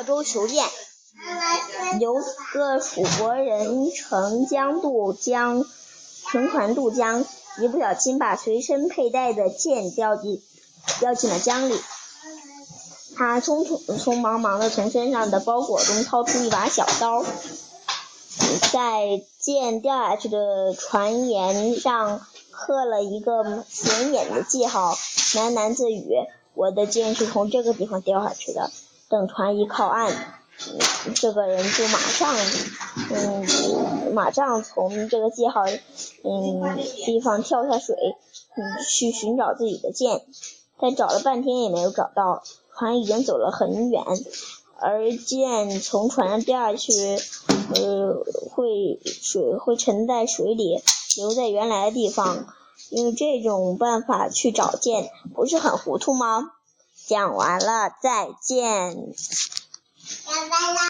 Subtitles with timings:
[0.00, 0.64] 洛州求剑。
[2.00, 2.14] 有
[2.54, 5.66] 个楚国人乘江渡江，
[6.30, 7.24] 乘船渡江，
[7.60, 10.40] 一不小心把随身佩戴的剑掉进
[11.00, 11.78] 掉进了江里。
[13.16, 17.22] 他匆匆匆忙忙的从身上的包裹中掏出一把小刀，
[18.72, 24.94] 在剑掉下去的船沿上刻了一个显眼的记号，
[25.34, 26.08] 喃喃自语
[26.54, 28.70] ：“我的剑是从这个地方掉下去的。”
[29.10, 30.40] 等船一靠岸。
[31.14, 32.36] 这个人就马上，
[33.10, 37.96] 嗯，马上从这个记号，嗯，地方跳下水，
[38.56, 40.22] 嗯，去寻找自己的剑，
[40.78, 42.42] 但找了半天也没有找到，
[42.76, 44.04] 船已经走了很远，
[44.78, 46.92] 而剑从船上掉下去，
[47.76, 50.82] 呃，会水会沉在水里，
[51.16, 52.46] 留在原来的地方，
[52.90, 56.52] 用这种办法去找剑，不是很糊涂吗？
[57.10, 58.94] 讲完了，再见。
[60.24, 60.78] 拜拜啦。